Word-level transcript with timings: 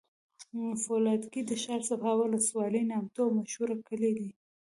فولادګی 0.83 1.41
د 1.45 1.51
ښارصفا 1.63 2.11
ولسوالی 2.17 2.81
نامتو 2.91 3.19
او 3.25 3.29
مشهوره 3.39 3.75
کلي 3.87 4.11
دی 4.17 4.29